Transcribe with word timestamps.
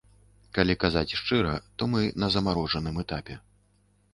Калі 0.57 0.75
казаць 0.83 1.17
шчыра, 1.19 1.53
то 1.81 1.89
мы 1.93 2.01
на 2.25 2.31
замарожаным 2.37 2.95
этапе. 3.05 3.37